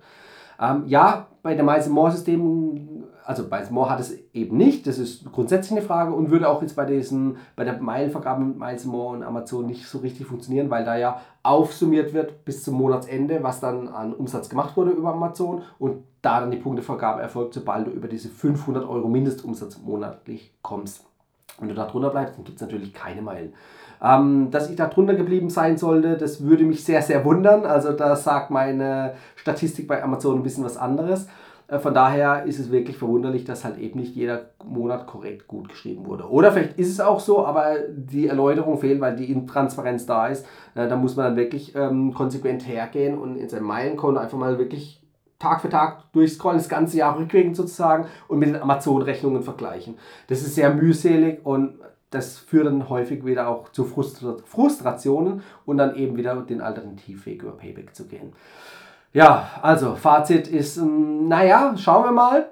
Ähm, 0.62 0.84
ja, 0.86 1.28
bei 1.42 1.56
der 1.56 1.64
Miles 1.64 1.90
More-System, 1.90 3.04
also 3.26 3.48
bei 3.50 3.68
More 3.72 3.90
hat 3.90 4.00
es 4.00 4.16
eben 4.32 4.58
nicht, 4.58 4.86
das 4.86 5.00
ist 5.00 5.32
grundsätzlich 5.32 5.72
eine 5.72 5.88
Frage 5.88 6.14
und 6.14 6.30
würde 6.30 6.48
auch 6.48 6.62
jetzt 6.62 6.76
bei 6.76 6.86
diesen, 6.86 7.38
bei 7.56 7.64
der 7.64 7.82
Meilenvergabe 7.82 8.44
mit 8.44 8.60
Miles 8.60 8.86
More 8.86 9.16
und 9.16 9.24
Amazon 9.24 9.66
nicht 9.66 9.88
so 9.88 9.98
richtig 10.00 10.28
funktionieren, 10.28 10.70
weil 10.70 10.86
da 10.86 10.96
ja 10.96 11.20
aufsummiert 11.42 12.14
wird 12.14 12.46
bis 12.46 12.64
zum 12.64 12.76
Monatsende, 12.76 13.42
was 13.42 13.60
dann 13.60 13.88
an 13.88 14.14
Umsatz 14.14 14.50
gemacht 14.50 14.78
wurde 14.78 14.92
über 14.92 15.14
Amazon 15.14 15.64
und 15.80 16.04
da 16.22 16.40
dann 16.40 16.52
die 16.52 16.58
Punktevergabe 16.58 17.22
erfolgt, 17.22 17.56
sobald 17.56 17.88
du 17.88 17.92
über 17.92 18.08
diese 18.08 18.30
500 18.30 18.88
Euro 18.88 19.08
Mindestumsatz 19.08 19.80
monatlich 19.80 20.54
kommst. 20.62 21.04
Wenn 21.60 21.70
du 21.70 21.76
da 21.76 21.88
drunter 21.88 22.12
bleibst, 22.12 22.38
dann 22.38 22.44
gibt 22.44 22.58
es 22.58 22.62
natürlich 22.62 22.94
keine 22.94 23.24
Meilen. 23.24 23.54
Ähm, 24.04 24.50
dass 24.50 24.70
ich 24.70 24.76
da 24.76 24.88
drunter 24.88 25.14
geblieben 25.14 25.50
sein 25.50 25.78
sollte, 25.78 26.18
das 26.18 26.44
würde 26.44 26.64
mich 26.64 26.84
sehr, 26.84 27.02
sehr 27.02 27.24
wundern. 27.24 27.66
Also 27.66 27.92
da 27.92 28.16
sagt 28.16 28.50
meine 28.50 29.14
Statistik 29.36 29.88
bei 29.88 30.04
Amazon 30.04 30.40
ein 30.40 30.44
bisschen 30.44 30.64
was 30.64 30.78
anderes. 30.78 31.28
Äh, 31.72 31.80
von 31.80 31.94
daher 31.94 32.46
ist 32.46 32.60
es 32.60 32.72
wirklich 32.72 32.98
verwunderlich, 32.98 33.46
dass 33.46 33.64
halt 33.64 33.78
eben 33.78 34.00
nicht 34.00 34.16
jeder 34.16 34.50
Monat 34.64 35.08
korrekt 35.08 35.48
gut 35.48 35.70
geschrieben 35.70 36.06
wurde. 36.06 36.30
Oder 36.30 36.52
vielleicht 36.52 36.78
ist 36.78 36.90
es 36.90 37.00
auch 37.00 37.20
so, 37.20 37.46
aber 37.46 37.76
die 37.90 38.28
Erläuterung 38.28 38.78
fehlt, 38.78 39.00
weil 39.02 39.16
die 39.16 39.32
Intransparenz 39.32 40.06
da 40.06 40.28
ist. 40.28 40.46
Äh, 40.76 40.88
da 40.88 40.96
muss 40.96 41.16
man 41.16 41.28
dann 41.28 41.36
wirklich 41.38 41.76
ähm, 41.76 42.14
konsequent 42.14 42.68
hergehen 42.68 43.18
und 43.18 43.38
in 43.38 43.50
seinem 43.50 43.66
Meilenkonto 43.66 44.20
einfach 44.20 44.38
mal 44.38 44.58
wirklich 44.58 45.02
Tag 45.40 45.62
für 45.62 45.70
Tag 45.70 46.12
durchscrollen, 46.14 46.60
das 46.60 46.70
ganze 46.70 46.98
Jahr 46.98 47.18
rückwirkend 47.18 47.56
sozusagen 47.56 48.06
und 48.28 48.38
mit 48.38 48.50
den 48.50 48.62
Amazon-Rechnungen 48.62 49.42
vergleichen. 49.42 49.96
Das 50.28 50.42
ist 50.42 50.54
sehr 50.54 50.72
mühselig 50.72 51.44
und 51.44 51.80
das 52.12 52.38
führt 52.38 52.68
dann 52.68 52.90
häufig 52.90 53.26
wieder 53.26 53.48
auch 53.48 53.70
zu 53.70 53.86
Frustrationen 53.86 55.42
und 55.66 55.78
dann 55.78 55.96
eben 55.96 56.18
wieder 56.18 56.36
den 56.42 56.62
Alternativweg 56.62 57.42
über 57.42 57.54
Payback 57.54 57.96
zu 57.96 58.06
gehen. 58.06 58.34
Ja, 59.14 59.50
also 59.62 59.96
Fazit 59.96 60.48
ist, 60.48 60.78
ähm, 60.78 61.28
naja, 61.28 61.76
schauen 61.78 62.06
wir 62.06 62.12
mal. 62.12 62.50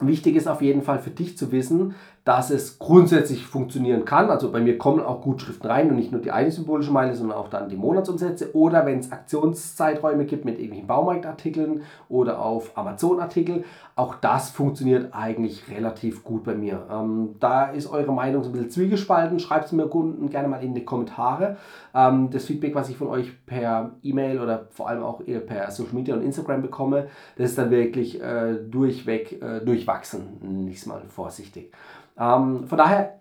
Wichtig 0.00 0.34
ist 0.34 0.48
auf 0.48 0.62
jeden 0.62 0.82
Fall 0.82 0.98
für 0.98 1.10
dich 1.10 1.38
zu 1.38 1.52
wissen, 1.52 1.94
dass 2.24 2.48
es 2.48 2.78
grundsätzlich 2.78 3.46
funktionieren 3.46 4.06
kann. 4.06 4.30
Also 4.30 4.50
bei 4.50 4.60
mir 4.60 4.78
kommen 4.78 5.04
auch 5.04 5.20
Gutschriften 5.20 5.70
rein 5.70 5.90
und 5.90 5.96
nicht 5.96 6.10
nur 6.10 6.22
die 6.22 6.30
eine 6.30 6.50
symbolische 6.50 6.90
Meile, 6.90 7.14
sondern 7.14 7.36
auch 7.36 7.48
dann 7.48 7.68
die 7.68 7.76
Monatsumsätze. 7.76 8.54
Oder 8.56 8.86
wenn 8.86 8.98
es 8.98 9.12
Aktionszeiträume 9.12 10.24
gibt 10.24 10.46
mit 10.46 10.54
irgendwelchen 10.54 10.86
Baumarktartikeln 10.86 11.82
oder 12.08 12.40
auf 12.40 12.76
Amazon-Artikel, 12.78 13.64
auch 13.94 14.14
das 14.14 14.50
funktioniert 14.50 15.12
eigentlich 15.12 15.68
relativ 15.70 16.24
gut 16.24 16.44
bei 16.44 16.54
mir. 16.54 16.86
Ähm, 16.90 17.36
da 17.40 17.66
ist 17.66 17.86
eure 17.86 18.12
Meinung 18.12 18.42
so 18.42 18.48
ein 18.48 18.52
bisschen 18.52 18.70
zwiegespalten. 18.70 19.38
Schreibt 19.38 19.66
es 19.66 19.72
mir 19.72 19.86
unten 19.86 20.30
gerne 20.30 20.48
mal 20.48 20.62
in 20.64 20.74
die 20.74 20.84
Kommentare. 20.84 21.58
Ähm, 21.94 22.30
das 22.30 22.46
Feedback, 22.46 22.74
was 22.74 22.88
ich 22.88 22.96
von 22.96 23.08
euch 23.08 23.44
per 23.44 23.92
E-Mail 24.02 24.40
oder 24.40 24.66
vor 24.70 24.88
allem 24.88 25.02
auch 25.02 25.20
per 25.46 25.70
Social 25.70 25.94
Media 25.94 26.14
und 26.14 26.22
Instagram 26.22 26.62
bekomme, 26.62 27.08
das 27.36 27.50
ist 27.50 27.58
dann 27.58 27.70
wirklich 27.70 28.20
äh, 28.22 28.54
durchweg 28.54 29.42
äh, 29.42 29.60
durchwachsen, 29.60 30.64
nicht 30.64 30.86
mal 30.86 31.02
vorsichtig. 31.06 31.70
Ähm, 32.18 32.66
von 32.66 32.78
daher 32.78 33.20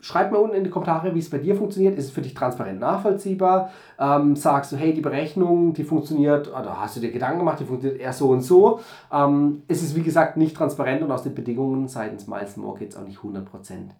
Schreib 0.00 0.32
mir 0.32 0.38
unten 0.38 0.54
in 0.54 0.64
die 0.64 0.70
Kommentare, 0.70 1.14
wie 1.14 1.18
es 1.18 1.30
bei 1.30 1.38
dir 1.38 1.56
funktioniert. 1.56 1.96
Ist 1.96 2.06
es 2.06 2.10
für 2.10 2.20
dich 2.20 2.34
transparent 2.34 2.78
nachvollziehbar? 2.78 3.70
Ähm, 3.98 4.36
sagst 4.36 4.72
du, 4.72 4.76
hey, 4.76 4.92
die 4.92 5.00
Berechnung, 5.00 5.72
die 5.72 5.84
funktioniert, 5.84 6.48
oder 6.48 6.78
hast 6.78 6.96
du 6.96 7.00
dir 7.00 7.10
Gedanken 7.10 7.38
gemacht, 7.38 7.60
die 7.60 7.64
funktioniert 7.64 7.98
eher 7.98 8.12
so 8.12 8.28
und 8.28 8.42
so? 8.42 8.80
Ähm, 9.10 9.62
es 9.68 9.82
ist 9.82 9.96
wie 9.96 10.02
gesagt 10.02 10.36
nicht 10.36 10.54
transparent 10.54 11.02
und 11.02 11.10
aus 11.10 11.22
den 11.22 11.34
Bedingungen 11.34 11.88
seitens 11.88 12.26
Miles 12.26 12.58
More 12.58 12.78
geht 12.78 12.90
es 12.90 12.96
auch 12.96 13.06
nicht 13.06 13.20
100% 13.20 13.44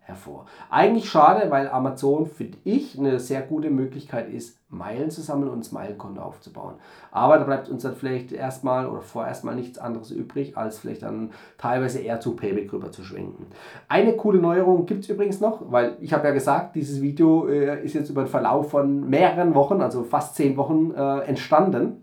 hervor. 0.00 0.44
Eigentlich 0.68 1.08
schade, 1.08 1.50
weil 1.50 1.68
Amazon, 1.68 2.26
finde 2.26 2.58
ich, 2.64 2.98
eine 2.98 3.18
sehr 3.18 3.40
gute 3.40 3.70
Möglichkeit 3.70 4.28
ist, 4.28 4.58
Meilen 4.72 5.10
zu 5.10 5.20
sammeln 5.20 5.50
und 5.50 5.60
das 5.60 5.70
Meilenkonto 5.70 6.20
aufzubauen. 6.20 6.74
Aber 7.10 7.38
da 7.38 7.44
bleibt 7.44 7.68
uns 7.68 7.82
dann 7.82 7.94
vielleicht 7.94 8.32
erstmal 8.32 8.86
oder 8.86 9.02
vorerst 9.02 9.44
mal 9.44 9.54
nichts 9.54 9.78
anderes 9.78 10.10
übrig, 10.10 10.56
als 10.56 10.78
vielleicht 10.78 11.02
dann 11.02 11.30
teilweise 11.58 12.00
eher 12.00 12.20
zu 12.20 12.34
Payback 12.34 12.72
rüber 12.72 12.90
zu 12.90 13.04
schwenken. 13.04 13.46
Eine 13.88 14.16
coole 14.16 14.40
Neuerung 14.40 14.86
gibt 14.86 15.04
es 15.04 15.10
übrigens 15.10 15.40
noch, 15.40 15.70
weil 15.70 15.96
ich 16.00 16.12
habe 16.12 16.26
ja 16.26 16.32
gesagt, 16.32 16.74
dieses 16.74 17.02
Video 17.02 17.46
äh, 17.48 17.84
ist 17.84 17.94
jetzt 17.94 18.08
über 18.08 18.24
den 18.24 18.28
Verlauf 18.28 18.70
von 18.70 19.08
mehreren 19.08 19.54
Wochen, 19.54 19.82
also 19.82 20.04
fast 20.04 20.36
zehn 20.36 20.56
Wochen 20.56 20.92
äh, 20.96 21.18
entstanden. 21.20 22.02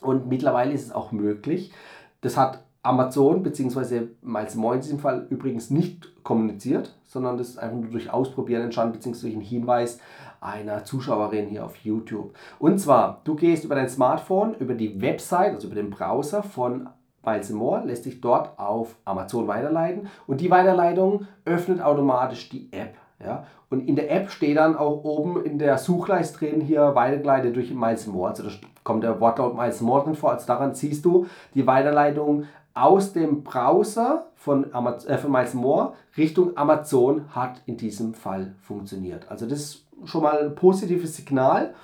Und 0.00 0.28
mittlerweile 0.28 0.72
ist 0.72 0.84
es 0.84 0.92
auch 0.92 1.10
möglich. 1.12 1.72
Das 2.20 2.36
hat 2.36 2.60
Amazon 2.84 3.42
bzw. 3.42 4.08
Miles 4.22 4.54
More 4.54 4.76
in 4.76 4.82
diesem 4.82 4.98
Fall 4.98 5.26
übrigens 5.30 5.70
nicht 5.70 6.22
kommuniziert, 6.22 6.94
sondern 7.06 7.38
das 7.38 7.48
ist 7.48 7.58
einfach 7.58 7.78
nur 7.78 7.90
durch 7.90 8.12
Ausprobieren 8.12 8.62
entstanden, 8.62 8.92
beziehungsweise 8.92 9.26
durch 9.26 9.36
einen 9.36 9.44
Hinweis 9.44 9.98
einer 10.44 10.84
Zuschauerin 10.84 11.48
hier 11.48 11.64
auf 11.64 11.76
YouTube. 11.76 12.34
Und 12.58 12.78
zwar, 12.78 13.20
du 13.24 13.34
gehst 13.34 13.64
über 13.64 13.74
dein 13.74 13.88
Smartphone, 13.88 14.54
über 14.54 14.74
die 14.74 15.00
Website, 15.00 15.54
also 15.54 15.68
über 15.68 15.76
den 15.76 15.90
Browser 15.90 16.42
von 16.42 16.88
Miles 17.24 17.50
More, 17.50 17.82
lässt 17.84 18.04
dich 18.04 18.20
dort 18.20 18.58
auf 18.58 18.96
Amazon 19.04 19.48
weiterleiten 19.48 20.08
und 20.26 20.40
die 20.40 20.50
Weiterleitung 20.50 21.26
öffnet 21.44 21.80
automatisch 21.80 22.50
die 22.50 22.68
App. 22.72 22.94
Ja? 23.24 23.46
Und 23.70 23.88
in 23.88 23.96
der 23.96 24.10
App 24.10 24.30
steht 24.30 24.58
dann 24.58 24.76
auch 24.76 25.02
oben 25.04 25.42
in 25.44 25.58
der 25.58 25.78
Suchleiste 25.78 26.38
drin, 26.38 26.60
hier 26.60 26.94
weitergeleitet 26.94 27.56
durch 27.56 27.72
Miles 27.72 28.06
More. 28.06 28.28
Also 28.28 28.42
da 28.42 28.50
kommt 28.84 29.02
der 29.02 29.20
Wortlaut 29.20 29.56
Miles 29.56 29.80
More 29.80 30.04
drin 30.04 30.14
vor. 30.14 30.32
Also 30.32 30.46
daran 30.46 30.74
siehst 30.74 31.04
du 31.04 31.26
die 31.54 31.66
Weiterleitung 31.66 32.44
aus 32.74 33.12
dem 33.12 33.44
Browser 33.44 34.26
von, 34.34 34.74
Amaz 34.74 35.06
äh, 35.06 35.16
von 35.16 35.30
Miles 35.32 35.54
More 35.54 35.94
Richtung 36.16 36.56
Amazon 36.56 37.34
hat 37.34 37.62
in 37.66 37.76
diesem 37.76 38.14
Fall 38.14 38.54
funktioniert. 38.60 39.30
Also 39.30 39.46
das 39.46 39.60
ist 39.60 39.86
schon 40.06 40.22
mal 40.22 40.44
ein 40.44 40.54
positives 40.54 41.16
Signal, 41.16 41.74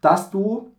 dass 0.00 0.30
du 0.30 0.72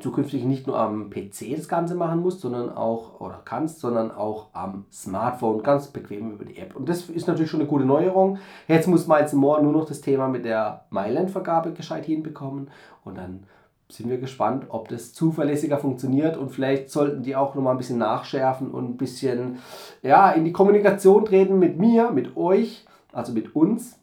zukünftig 0.00 0.44
nicht 0.44 0.66
nur 0.66 0.78
am 0.78 1.10
PC 1.10 1.54
das 1.54 1.68
Ganze 1.68 1.94
machen 1.94 2.20
musst, 2.20 2.40
sondern 2.40 2.70
auch 2.70 3.20
oder 3.20 3.42
kannst, 3.44 3.80
sondern 3.80 4.10
auch 4.10 4.48
am 4.54 4.86
Smartphone 4.90 5.62
ganz 5.62 5.88
bequem 5.88 6.32
über 6.32 6.44
die 6.44 6.56
App. 6.56 6.74
Und 6.74 6.88
das 6.88 7.10
ist 7.10 7.26
natürlich 7.26 7.50
schon 7.50 7.60
eine 7.60 7.68
gute 7.68 7.84
Neuerung. 7.84 8.38
Jetzt 8.68 8.88
muss 8.88 9.06
Miles 9.06 9.34
More 9.34 9.62
nur 9.62 9.72
noch 9.72 9.84
das 9.84 10.00
Thema 10.00 10.28
mit 10.28 10.44
der 10.44 10.86
Mailand-Vergabe 10.90 11.72
gescheit 11.72 12.06
hinbekommen 12.06 12.70
und 13.04 13.18
dann 13.18 13.44
sind 13.90 14.08
wir 14.08 14.16
gespannt, 14.16 14.64
ob 14.70 14.88
das 14.88 15.12
zuverlässiger 15.12 15.76
funktioniert 15.76 16.38
und 16.38 16.48
vielleicht 16.50 16.88
sollten 16.88 17.22
die 17.22 17.36
auch 17.36 17.54
noch 17.54 17.62
mal 17.62 17.72
ein 17.72 17.76
bisschen 17.76 17.98
nachschärfen 17.98 18.70
und 18.70 18.88
ein 18.88 18.96
bisschen 18.96 19.58
ja, 20.02 20.30
in 20.30 20.46
die 20.46 20.52
Kommunikation 20.52 21.26
treten 21.26 21.58
mit 21.58 21.78
mir, 21.78 22.10
mit 22.10 22.34
euch, 22.34 22.86
also 23.12 23.34
mit 23.34 23.54
uns, 23.54 23.98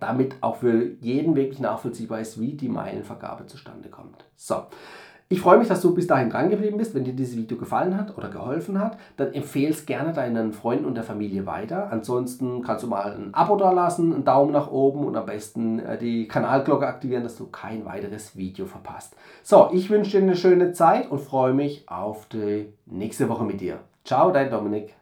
damit 0.00 0.36
auch 0.40 0.56
für 0.56 0.92
jeden 1.00 1.36
wirklich 1.36 1.60
nachvollziehbar 1.60 2.20
ist, 2.20 2.40
wie 2.40 2.54
die 2.54 2.68
Meilenvergabe 2.68 3.46
zustande 3.46 3.88
kommt. 3.88 4.24
So, 4.36 4.64
ich 5.32 5.40
freue 5.40 5.56
mich, 5.56 5.68
dass 5.68 5.80
du 5.80 5.94
bis 5.94 6.06
dahin 6.06 6.28
dran 6.28 6.50
geblieben 6.50 6.76
bist. 6.76 6.94
Wenn 6.94 7.04
dir 7.04 7.14
dieses 7.14 7.38
Video 7.38 7.56
gefallen 7.56 7.96
hat 7.96 8.18
oder 8.18 8.28
geholfen 8.28 8.78
hat, 8.78 8.98
dann 9.16 9.32
empfehle 9.32 9.70
es 9.70 9.86
gerne 9.86 10.12
deinen 10.12 10.52
Freunden 10.52 10.84
und 10.84 10.94
der 10.94 11.04
Familie 11.04 11.46
weiter. 11.46 11.90
Ansonsten 11.90 12.62
kannst 12.62 12.84
du 12.84 12.88
mal 12.88 13.14
ein 13.14 13.32
Abo 13.32 13.56
da 13.56 13.72
lassen, 13.72 14.12
einen 14.12 14.24
Daumen 14.26 14.52
nach 14.52 14.70
oben 14.70 15.06
und 15.06 15.16
am 15.16 15.24
besten 15.24 15.78
äh, 15.78 15.96
die 15.96 16.28
Kanalglocke 16.28 16.86
aktivieren, 16.86 17.22
dass 17.22 17.38
du 17.38 17.46
kein 17.46 17.86
weiteres 17.86 18.36
Video 18.36 18.66
verpasst. 18.66 19.16
So, 19.42 19.70
ich 19.72 19.88
wünsche 19.88 20.18
dir 20.18 20.22
eine 20.22 20.36
schöne 20.36 20.72
Zeit 20.72 21.10
und 21.10 21.22
freue 21.22 21.54
mich 21.54 21.88
auf 21.88 22.26
die 22.26 22.66
nächste 22.84 23.30
Woche 23.30 23.44
mit 23.44 23.62
dir. 23.62 23.78
Ciao, 24.04 24.32
dein 24.32 24.50
Dominik. 24.50 25.01